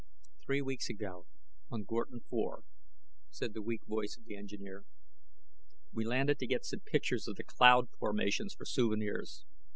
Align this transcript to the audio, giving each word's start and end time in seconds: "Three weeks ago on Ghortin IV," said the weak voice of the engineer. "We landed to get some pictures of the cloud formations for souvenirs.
"Three 0.43 0.63
weeks 0.63 0.89
ago 0.89 1.27
on 1.69 1.83
Ghortin 1.83 2.17
IV," 2.25 2.63
said 3.29 3.53
the 3.53 3.61
weak 3.61 3.83
voice 3.85 4.17
of 4.17 4.25
the 4.25 4.35
engineer. 4.35 4.83
"We 5.93 6.03
landed 6.05 6.39
to 6.39 6.47
get 6.47 6.65
some 6.65 6.79
pictures 6.79 7.27
of 7.27 7.35
the 7.35 7.43
cloud 7.43 7.91
formations 7.99 8.55
for 8.55 8.65
souvenirs. 8.65 9.45